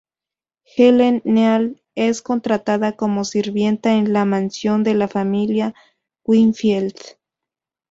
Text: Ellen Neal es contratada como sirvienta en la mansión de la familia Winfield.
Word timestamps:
Ellen 0.77 1.21
Neal 1.25 1.79
es 1.93 2.23
contratada 2.23 2.93
como 2.93 3.23
sirvienta 3.23 3.93
en 3.99 4.13
la 4.13 4.25
mansión 4.25 4.83
de 4.83 4.95
la 4.95 5.07
familia 5.07 5.75
Winfield. 6.25 6.95